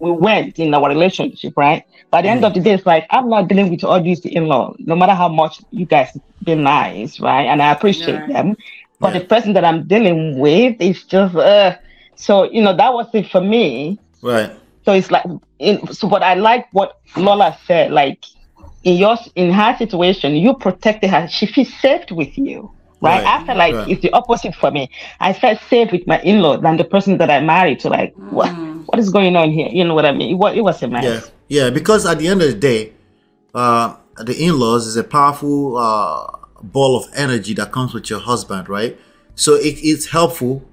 [0.00, 1.82] we went in our relationship, right?
[2.10, 4.74] By the end of the day, it's like I'm not dealing with all these in-law,
[4.78, 6.08] no matter how much you guys
[6.44, 7.46] been nice, right?
[7.46, 8.26] And I appreciate Yeah.
[8.26, 8.56] them.
[9.00, 9.14] But Yeah.
[9.14, 11.74] the person that I'm dealing with is just uh
[12.18, 13.98] so you know that was it for me.
[14.20, 14.50] Right.
[14.84, 15.24] So it's like,
[15.58, 17.92] in, so but I like what Lola said.
[17.92, 18.24] Like
[18.84, 21.28] in your in her situation, you protected her.
[21.28, 23.22] She feels safe with you, right?
[23.22, 23.88] Right, I feel like right.
[23.88, 24.90] it's the opposite for me.
[25.20, 27.80] I felt safe with my in-law than the person that I married.
[27.80, 28.48] To like, what
[28.86, 29.68] what is going on here?
[29.70, 30.30] You know what I mean?
[30.30, 31.04] It was, it was a mess.
[31.04, 31.20] Yeah.
[31.64, 31.70] Yeah.
[31.70, 32.92] Because at the end of the day,
[33.54, 36.26] uh, the in-laws is a powerful uh,
[36.62, 38.98] ball of energy that comes with your husband, right?
[39.34, 40.67] So it, it's helpful,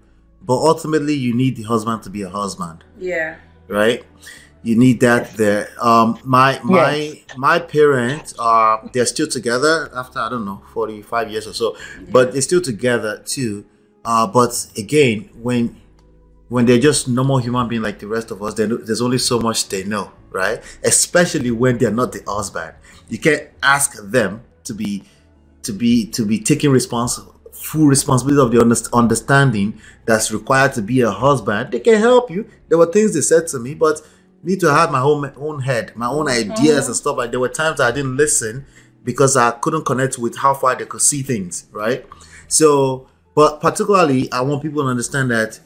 [0.46, 2.84] but ultimately you need the husband to be a husband.
[2.98, 3.38] Yeah.
[3.68, 4.04] right?
[4.64, 5.70] You need that there.
[5.80, 11.30] Um, my my my parents are they're still together after I don't know forty five
[11.30, 11.78] years or so,
[12.12, 13.66] but they're still together too.
[14.04, 15.80] Uh, but again, when
[16.50, 19.40] when they're just normal human being like the rest of us, then there's only so
[19.40, 20.64] much they know, right?
[20.84, 22.74] Especially when they're not the husband,
[23.08, 25.04] you can't ask them to be
[25.62, 31.02] to be to be taking responsible full responsibility of the understanding that's required to be
[31.02, 31.72] a husband.
[31.72, 32.50] They can help you.
[32.70, 34.02] There were things they said to me but
[34.44, 37.18] need to have my own own head my own ideas and stuff.
[37.18, 38.66] Like there were times i didn't listen
[39.04, 42.06] because i couldn't connect with how far they could see things right?
[42.48, 45.60] So but particularly i want people to understand that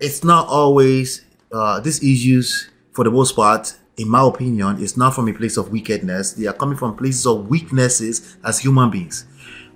[0.00, 5.14] it's not always uh, these issues for the most part in my opinion is not
[5.14, 6.32] from a place of wickedness.
[6.32, 9.26] They are coming from places of weaknesses as human beings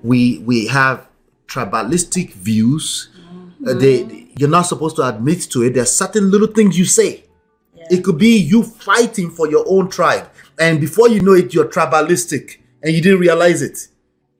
[0.04, 1.08] we we have
[1.46, 3.08] tribalistic views.
[3.66, 5.74] Uh, they you're not supposed to admit to it.
[5.74, 7.24] There's certain little things you say.
[7.90, 10.30] It could be you fighting for your own tribe.
[10.58, 13.88] And before you know it you're tribalistic and you didn't realize it.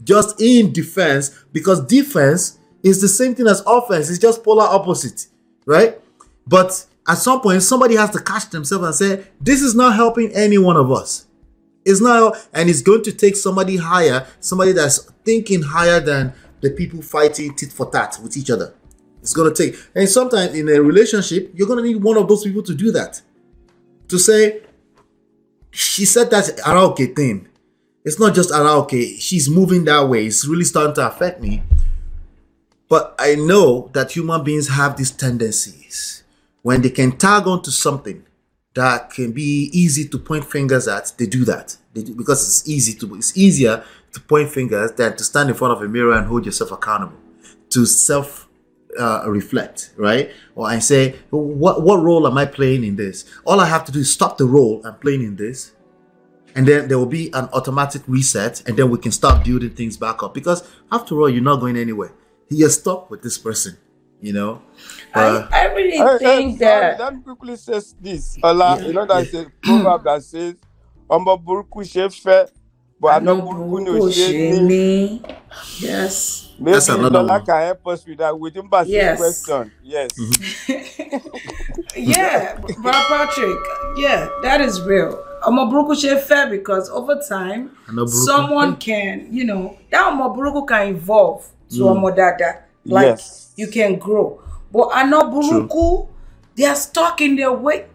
[0.02, 4.10] Just in defense because defense is the same thing as offense.
[4.10, 5.26] It's just polar opposite
[5.66, 5.98] right?
[6.46, 10.30] But at some point somebody has to catch themselves and say this is not helping
[10.32, 11.26] any one of us.
[11.84, 16.70] It's not and it's going to take somebody higher somebody that's thinking higher than the
[16.70, 18.74] people fighting tit for tat with each other.
[19.20, 22.28] It's going to take and sometimes in a relationship you're going to need one of
[22.28, 23.20] those people to do that.
[24.08, 24.62] To say
[25.70, 27.48] she said that karaoke thing.
[28.04, 30.26] It's not just karaoke she's moving that way.
[30.26, 31.62] It's really starting to affect me.
[32.88, 36.22] But i know that human beings have these tendencies.
[36.62, 38.24] When they can tag on to something
[38.74, 41.76] that can be easy to point fingers at they do that.
[41.94, 43.84] They do, because it's easy to it's easier
[44.14, 47.18] to point fingers than to stand in front of a mirror and hold yourself accountable
[47.70, 48.48] to self
[48.98, 50.30] uh, reflect right?
[50.54, 53.24] Or I say what what role am i playing in this?
[53.44, 55.72] All i have to do is stop the role i'm playing in this
[56.56, 59.96] and then there will be an automatic reset and then we can start building things
[59.96, 60.32] back up.
[60.34, 62.12] Because after all you're not going anywhere.
[62.48, 63.76] You're stuck with this person
[64.24, 64.62] you know?
[65.14, 68.38] Uh, I, I really Hey, hey, think sorry, that let me quickly say this.
[68.42, 70.54] Ola, you know that's a proverb that says,
[71.10, 72.48] "Ọmọ burúkú ṣe fẹ́,
[73.00, 75.22] but àná burúkú ni ò buruku ṣe é ní." shini.
[75.80, 76.40] Yes.
[76.58, 77.44] Maybe That's another Lola one.
[77.46, 79.18] can help us with that within Basi's Yes.
[79.18, 79.72] question.
[79.82, 80.10] Yes.
[81.96, 83.58] Yeah, Brother Patrick.
[83.96, 85.18] Yeah, that is real.
[85.42, 87.70] Omoburuku she fair because over time,
[88.06, 92.62] someone can, you know, that Omoburuku can evolve to Omodada.
[92.84, 93.52] Like Yes.
[93.56, 94.40] you can grow.
[94.72, 96.08] But Anoburuku,
[96.56, 97.86] they are stuck in their way.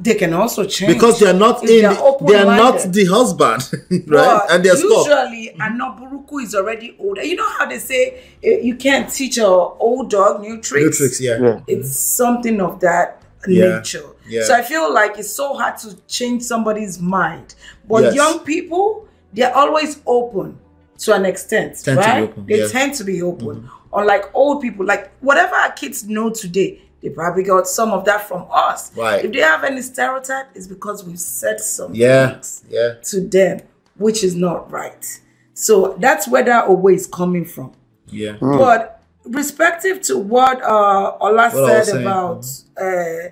[0.00, 0.92] They can also change.
[0.92, 1.94] because they're not If in they're
[2.26, 7.22] they are not the husband right But and they're stuck usually Anoburuku is already older.
[7.22, 11.00] You know how they say eh, you can't teach an old dog new tricks?
[11.00, 11.38] Matrix, yeah.
[11.40, 11.60] Yeah.
[11.68, 14.04] it's something of that Yeah, nature.
[14.28, 14.42] yeah.
[14.44, 17.54] So I feel like it's so hard to change somebody's mind.
[17.88, 18.14] But Yes.
[18.16, 20.58] young people, they're always open
[20.98, 22.22] to an extent, Tend to be right?
[22.24, 22.68] open, they yeah.
[22.68, 23.68] tend to be open.
[23.92, 28.26] Unlike old people, like whatever our kids know today, they probably got some of that
[28.26, 28.96] from us.
[28.96, 29.24] Right.
[29.24, 32.94] If they have any stereotype, it's because we've said some Yeah, things yeah.
[33.10, 33.60] to them,
[33.96, 35.20] which is not right.
[35.52, 37.72] So that's where that away is coming from.
[38.08, 38.38] Yeah.
[38.40, 42.46] But respective to what uh Ola What I was said saying, about
[42.80, 43.28] uh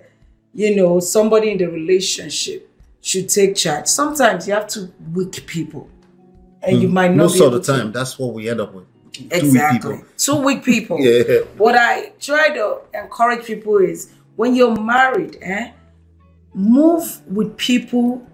[0.54, 2.68] you know somebody in the relationship
[3.00, 3.86] should take charge.
[3.86, 5.88] Sometimes you have to weak people.
[6.62, 8.60] And you might not Most be of the able to- time, that's what we end
[8.60, 8.84] up with.
[9.30, 10.00] Two weak Exactly.
[10.16, 10.98] Two weak people.
[11.00, 11.40] Yeah.
[11.56, 15.72] What I try to encourage people is when you're married, eh,
[16.54, 18.26] move with people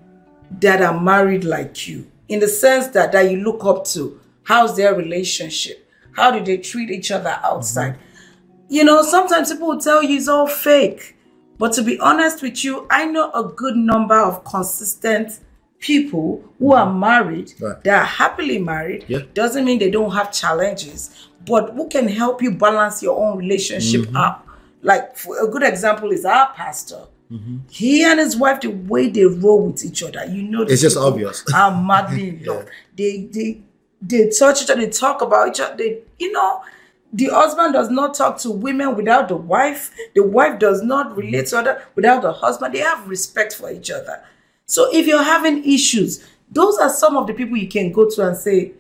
[0.61, 2.07] that are married like you.
[2.29, 4.21] In the sense that that you look up to.
[4.45, 5.91] How's their relationship?
[6.13, 7.99] How do they treat each other outside?
[8.69, 11.17] You know, sometimes people will tell you it's all fake.
[11.59, 15.41] But to be honest with you, I know a good number of consistent
[15.81, 17.83] people who are married, Right.
[17.85, 19.05] they are happily married.
[19.09, 19.21] Yeah.
[19.35, 24.03] Doesn't mean they don't have challenges, but who can help you balance your own relationship
[24.03, 24.17] Mm-hmm.
[24.17, 24.47] up?
[24.83, 27.05] Like for a good example is our pastor.
[27.33, 27.57] Mm-hmm.
[27.71, 30.97] He and his wife, the way they roll with each other, you know, It's just
[30.97, 31.45] obvious.
[31.55, 32.67] Are madly in love.
[32.97, 33.61] They they
[34.01, 35.77] they touch each other, they talk about each other.
[35.77, 36.63] They, you know,
[37.13, 39.95] the husband does not talk to women without the wife.
[40.15, 42.75] The wife does not relate to other without the husband.
[42.75, 44.23] They have respect for each other.
[44.69, 48.29] So if you're having issues, those are some of the people you can go to
[48.29, 48.73] and say,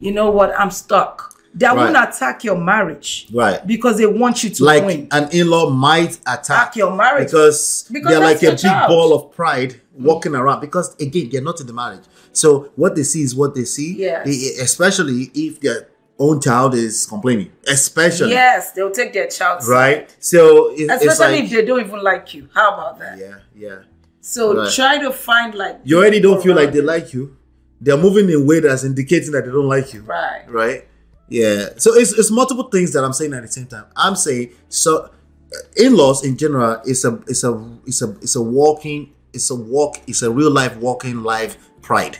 [0.00, 1.34] you know what, I'm stuck.
[1.54, 3.26] They won't attack your marriage.
[3.32, 3.64] Right.
[3.66, 5.08] Because they want you to Like win.
[5.12, 7.28] an in-law might attack Attack your marriage.
[7.28, 8.88] because, Because they're like a big child.
[8.88, 10.04] ball of pride mm.
[10.04, 10.60] walking around.
[10.60, 13.94] Because again, they're not in the marriage, so what they see is what they see.
[13.96, 14.26] Yes.
[14.28, 17.50] E- Especially if their own child is complaining.
[17.66, 18.30] Especially.
[18.30, 19.62] Yes, they'll take their child.
[19.62, 19.70] side.
[19.72, 20.16] Right.
[20.20, 22.48] So it, it's Especially like if they don't even like you.
[22.54, 23.18] How about that?
[23.18, 23.78] yeah, yeah.
[24.20, 24.72] So Right.
[24.72, 27.36] try to find like You already don't feel like they like you.
[27.80, 30.02] They're moving in a way that's indicating that they don't like you.
[30.02, 30.42] Right.
[30.48, 30.88] right?
[31.28, 31.70] Yeah.
[31.76, 33.84] So it's, it's multiple things that I'm saying at the same time.
[33.96, 37.52] I'm saying so uh, in-laws in general is a it's a
[37.86, 42.18] it's a it's a walking it's a walk it's a real life walking life pride.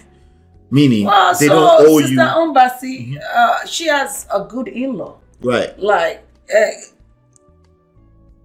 [0.70, 3.16] Meaning Well, they so don't owe Sister you Mm-hmm.
[3.34, 5.16] Uh, she has a good in-law.
[5.42, 5.78] right.
[5.78, 6.70] Like uh,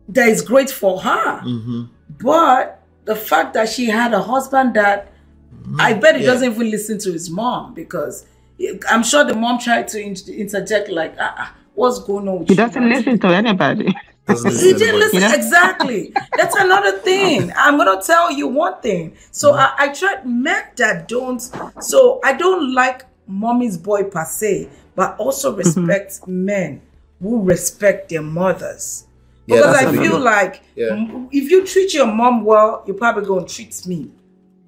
[0.10, 1.42] that is great for her.
[1.42, 1.84] Mm-hmm.
[2.22, 5.12] But the fact that she had a husband that
[5.80, 6.22] I bet he Mm-hmm.
[6.22, 6.28] Yeah.
[6.34, 8.26] doesn't even listen to his mom because
[8.90, 12.56] I'm sure the mom tried to interject like, ah, ah, what's going on with He
[12.56, 13.94] doesn't listen to anybody.
[14.26, 14.98] Doesn't He didn't anybody.
[15.00, 15.22] listen.
[15.22, 15.36] Yeah.
[15.36, 16.14] Exactly.
[16.38, 17.52] That's another thing.
[17.58, 19.18] I'm gonna tell you one thing.
[19.32, 19.82] So Mm-hmm.
[19.82, 21.42] I, I tried men that don't.
[21.82, 25.58] So I don't like mommy's boy per se, but also Mm-hmm.
[25.86, 26.82] respect men
[27.22, 29.08] who respect their mothers.
[29.46, 30.96] Yeah, Because I feel like Yeah.
[31.32, 34.10] if you treat your mom well, you're probably gonna treat me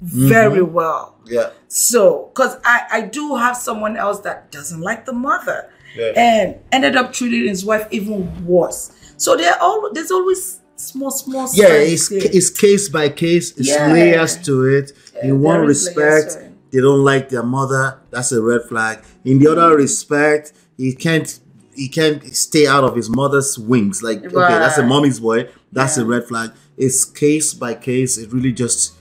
[0.02, 0.74] very Mm-hmm.
[0.74, 1.16] well.
[1.26, 1.50] Yeah.
[1.68, 6.12] So, because I, I do have someone else that doesn't like the mother Yeah.
[6.16, 8.92] and ended up treating his wife even worse.
[9.18, 12.20] So there all there's always small, small Yeah, it's there.
[12.24, 13.54] it's case by case.
[13.58, 13.92] It's Yeah.
[13.94, 14.92] layers to it.
[15.24, 18.00] In one there is layers respect, they don't like their mother.
[18.12, 19.00] That's a red flag.
[19.24, 19.58] In the Mm-hmm.
[19.58, 21.40] other respect, he can't
[21.76, 24.02] he can't stay out of his mother's wings.
[24.02, 25.50] Like okay, that's a mommy's boy.
[25.72, 26.52] That's a red flag.
[26.78, 28.18] It's case by case.
[28.18, 28.94] It really just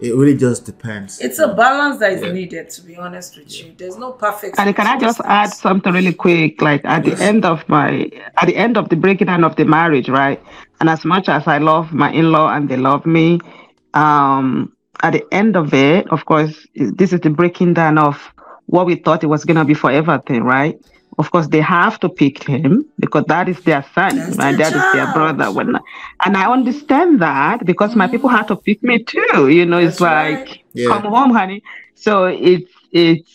[0.00, 1.20] it really just depends.
[1.20, 2.32] It's a balance that is Yeah.
[2.32, 3.74] needed, to be honest with you.
[3.76, 4.58] There's no perfect.
[4.58, 6.62] And can I just add something really quick?
[6.62, 9.66] Like at the end of my, at the end of the breaking down of the
[9.66, 10.42] marriage, right?
[10.80, 13.40] And as much as I love my in-law and they love me,
[13.92, 18.16] um, at the end of it, of course, this is the breaking down of
[18.66, 20.76] what we thought it was gonna be forever thing, right?
[21.18, 24.56] Of course, they have to pick him because that is their son, That's right?
[24.56, 25.50] their That is their brother.
[25.50, 25.76] When,
[26.24, 29.48] and I understand that because my people had to pick me too.
[29.48, 30.38] You know, it's That's right.
[30.48, 30.88] like, Yeah.
[30.88, 31.62] come home, honey.
[31.94, 33.28] So it's it's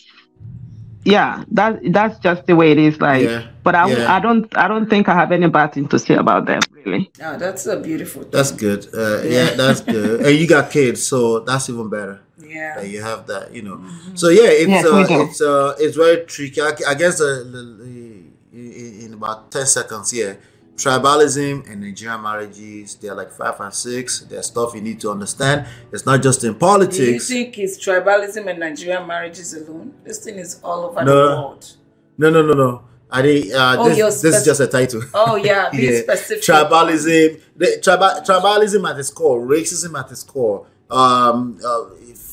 [1.04, 4.16] yeah that that's just the way it is like Yeah, but I, yeah.
[4.16, 7.10] I don't i don't think i have any bad thing to say about them really
[7.20, 8.30] No, that's a beautiful thing.
[8.32, 8.86] That's good.
[8.92, 10.20] Uh, yeah, that's good.
[10.26, 12.20] And you got kids, so that's even better.
[12.48, 12.76] Yeah.
[12.76, 13.80] that you have that, you know.
[14.14, 16.60] So yeah, it's Yes, uh, it's uh, it's very tricky.
[16.60, 18.16] I, I guess uh, the- the-
[18.52, 20.38] in, in about ten seconds here,
[20.76, 24.20] tribalism and Nigerian marriages they're like five and six.
[24.20, 25.66] There's stuff you need to understand.
[25.92, 26.96] It's not just in politics.
[26.96, 27.28] Do you politics.
[27.28, 29.94] think it's tribalism and Nigerian marriages alone?
[30.04, 31.14] This thing is all over No.
[31.14, 31.76] the world.
[32.18, 32.82] No, no, no, no.
[33.10, 35.02] I did, uh, Oh, this, you're this is just a title.
[35.14, 36.42] Oh yeah, be specific.
[36.44, 41.84] Tribalism, the, tribal, tribalism at its core, racism at its core, um, uh,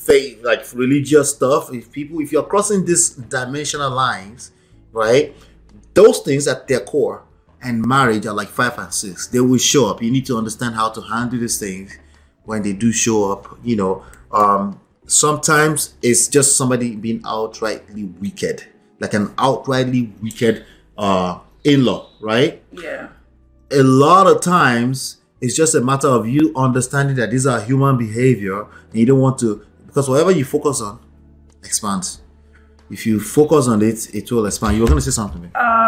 [0.05, 1.73] faith, like religious stuff.
[1.73, 4.51] If people, if you're crossing these dimensional lines,
[4.91, 5.35] right,
[5.93, 7.23] those things at their core
[7.61, 9.27] and marriage are like five and six.
[9.27, 10.01] They will show up.
[10.01, 11.97] You need to understand how to handle these things
[12.43, 13.57] when they do show up.
[13.63, 18.65] You know, um, sometimes it's just somebody being outrightly wicked,
[18.99, 20.65] like an outrightly wicked
[20.97, 22.61] uh in-law, right?
[22.71, 23.07] Yeah.
[23.71, 27.97] a lot of times it's just a matter of you understanding that these are human
[27.97, 30.99] behavior and you don't want to because whatever you focus on
[31.63, 32.21] expands
[32.89, 35.47] if you focus on it it will expand you were going to say something to
[35.47, 35.83] me Uh,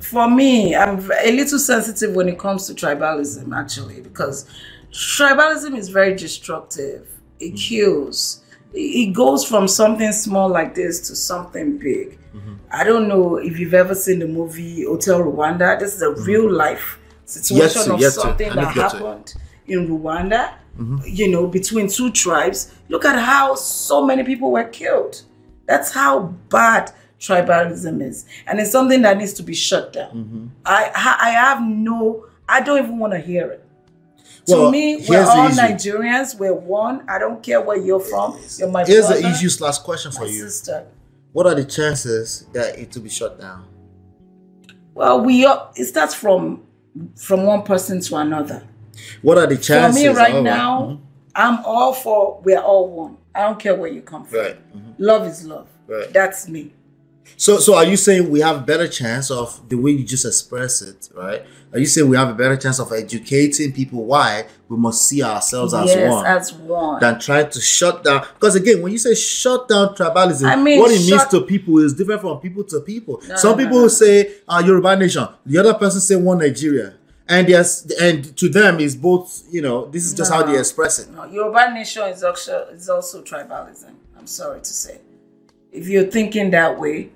[0.00, 4.46] for me, I'm a little sensitive when it comes to tribalism, actually, because
[4.90, 7.06] tribalism is very destructive.
[7.38, 7.68] It mm.
[7.68, 8.42] kills.
[8.72, 12.18] It goes from something small like this to something big.
[12.34, 12.54] Mm-hmm.
[12.72, 15.78] I don't know if you've ever seen the movie Hotel Rwanda.
[15.78, 16.24] This is a mm-hmm.
[16.24, 18.98] real life situation Yes, of yes, something that looked at it.
[18.98, 19.34] happened
[19.66, 20.54] in Rwanda.
[21.06, 22.74] You know, between two tribes.
[22.88, 25.22] Look at how so many people were killed.
[25.66, 30.10] That's how bad tribalism is, and it's something that needs to be shut down.
[30.10, 30.46] Mm-hmm.
[30.64, 32.26] I I have no.
[32.48, 33.64] I don't even want to hear it.
[34.48, 35.48] Well, to me, we're all.
[35.50, 36.38] Nigerians.
[36.38, 37.08] We're one.
[37.08, 38.38] I don't care where you're from.
[38.58, 40.86] You're my here's brother, the issue slash question for you sister.
[41.32, 43.66] what are the chances that it will be shut down
[44.94, 46.62] Well, we are, it starts from
[47.16, 48.62] from one person to another.
[49.22, 50.02] What are the chances?
[50.02, 50.98] For me, right All now, Mhm.
[51.34, 53.16] I'm all for we're all one.
[53.34, 54.38] I don't care where you come from.
[54.40, 54.94] right Mhm.
[54.98, 55.66] Love is love.
[55.86, 56.12] Right.
[56.12, 56.72] That's me.
[57.36, 60.24] So, so are you saying we have a better chance of the way you just
[60.26, 61.42] express it, right?
[61.72, 65.22] Are you saying we have a better chance of educating people why we must see
[65.22, 67.00] ourselves as yes, one as one.
[67.00, 68.24] than trying to shut down?
[68.34, 71.78] Because again, when you say shut down tribalism, I mean, what it means to people
[71.78, 73.22] is different from people to people.
[73.28, 73.88] No, Some no, people no.
[73.88, 76.94] say uh, Yoruba nation, the other person say one Nigeria,
[77.30, 79.44] and yes, and to them is both.
[79.50, 81.10] You know, this is just how they express it.
[81.10, 83.94] No, Yoruba nation is also is also tribalism.
[84.18, 85.00] I'm sorry to say.
[85.72, 87.10] If you're thinking that way,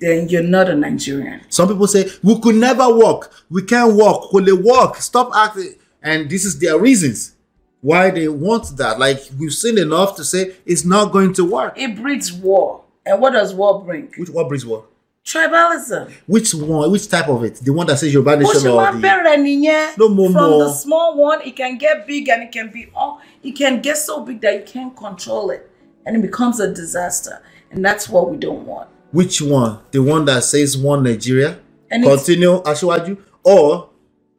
[0.00, 1.40] then you're not a Nigerian.
[1.48, 3.32] Some people say we could never walk.
[3.48, 4.32] We can't walk.
[4.32, 4.96] Will they walk?
[4.96, 5.76] Stop acting.
[6.02, 7.36] And this is their reasons
[7.80, 8.98] why they want that.
[8.98, 11.74] Like we've seen enough to say it's not going to work.
[11.78, 12.82] It breeds war.
[13.06, 14.12] And what does war bring?
[14.16, 14.84] Which what brings war?
[15.24, 16.12] Tribalism.
[16.26, 16.90] Which one?
[16.90, 17.56] Which type of it?
[17.56, 19.94] The one that says Yoruba nation or the.
[19.98, 23.20] No more, From the small one, it can get big and it can be all.
[23.42, 25.70] It can get so big that you can't control it,
[26.06, 27.42] and it becomes a disaster.
[27.70, 28.88] And that's what we don't want.
[29.12, 29.78] which one?
[29.92, 31.60] The one that says one Nigeria?
[31.90, 33.90] And Continue Ashiwaju or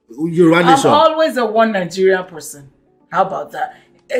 [0.09, 0.89] Yoruba I'm nation?
[0.89, 2.71] always a one Nigerian person.
[3.11, 3.75] How about that?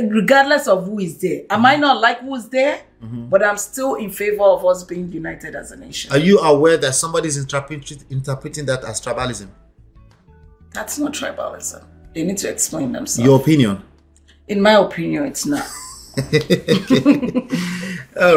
[0.10, 3.30] Regardless of who is there, I might not like who's there, Mm-hmm.
[3.30, 6.12] but I'm still in favor of us being united as a nation.
[6.12, 9.47] Are you aware that somebody's interpreting interpreting that as tribalism?
[10.71, 11.84] That's not tribalism.
[12.13, 13.25] They need to explain themselves.
[13.27, 13.82] Your opinion?
[14.47, 15.63] in my opinion, it's not.
[16.17, 16.21] All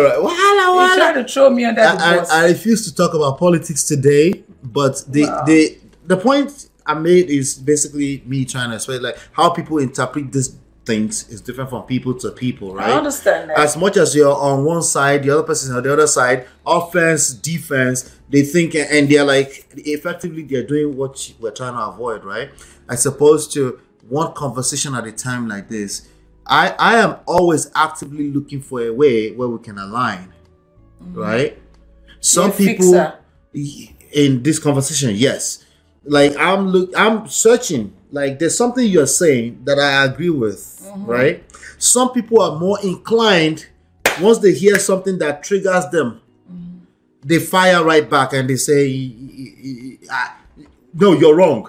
[0.00, 0.18] right.
[0.18, 0.96] Wahala, You wahala.
[0.96, 2.30] try to throw me under the I, bus.
[2.30, 5.44] I, I refuse to talk about politics today, but the Wow.
[5.44, 10.30] the the point I made is basically me trying to explain like how people interpret
[10.32, 12.90] these things is different from people to people, right?
[12.90, 13.58] I understand that.
[13.58, 16.46] As much as you're on one side, the other person is on the other side,
[16.66, 22.24] offense, defense, they think and they're like effectively they're doing what we're trying to avoid,
[22.24, 22.50] right?
[22.88, 26.08] As opposed to one conversation at a time like this.
[26.46, 30.32] I I am always actively looking for a way where we can align,
[31.02, 31.18] mm-hmm.
[31.18, 31.58] right?
[32.20, 33.14] Some people
[33.52, 35.64] in this conversation, yes.
[36.04, 37.94] Like I'm look I'm searching.
[38.14, 41.07] Like there's something you're saying that I agree with, Mm-hmm.
[41.07, 41.44] right?
[41.79, 43.66] Some people are more inclined
[44.20, 46.79] once they hear something that triggers them, Mm-hmm.
[47.24, 49.14] they fire right back and they say, "Y-
[49.64, 50.38] y- y- ah,
[50.94, 51.62] "No, you're wrong."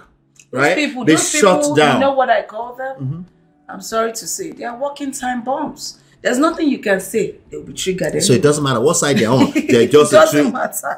[0.51, 0.75] Right?
[0.75, 1.87] Those people, they those shut people, down.
[1.87, 2.01] Mm-hmm.
[2.01, 3.25] You know what I call them?
[3.67, 5.99] I'm sorry to say, they are walking time bombs.
[6.21, 8.21] There's nothing you can say; they will be triggered.
[8.21, 9.51] so it doesn't matter what side they're on.
[9.71, 10.93] They're it just a doesn't tri- matter.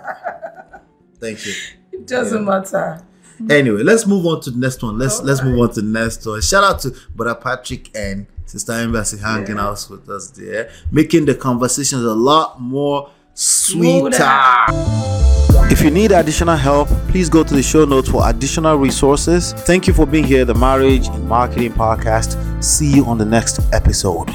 [1.23, 1.53] Thank you.
[1.93, 3.01] It doesn't matter.
[3.49, 4.97] Anyway, let's move on to the next one.
[4.97, 6.41] Let's let's move on to the next one.
[6.41, 9.67] Shout out to Brother Patrick and Sister Mbasi hanging Yeah.
[9.69, 14.65] out with us there, making the conversations a lot more sweeter.
[15.69, 19.53] If you need additional help, please go to the show notes for additional resources.
[19.53, 22.63] Thank you for being here, the Marriage and Marketing Podcast.
[22.63, 24.29] See you on the next episode.